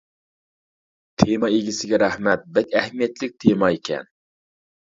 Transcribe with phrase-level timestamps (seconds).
[1.23, 4.11] تېما ئىگىسىگە رەھمەت، بەك ئەھمىيەتلىك تېما ئىكەن.